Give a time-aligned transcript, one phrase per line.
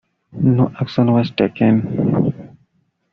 [0.57, 2.57] No action was taken.